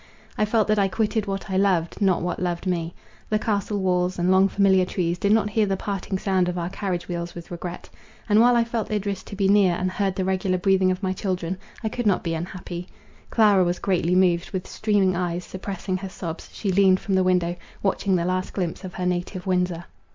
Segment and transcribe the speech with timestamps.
[0.35, 2.95] I felt that I quitted what I loved, not what loved me.
[3.29, 6.71] The castle walls, and long familiar trees, did not hear the parting sound of our
[6.71, 7.87] carriage wheels with regret.
[8.27, 11.13] And, while I felt Idris to be near, and heard the regular breathing of my
[11.13, 12.87] children, I could not be unhappy.
[13.29, 17.55] Clara was greatly moved; with streaming eyes, suppressing her sobs, she leaned from the window,
[17.83, 19.85] watching the last glimpse of her native Windsor.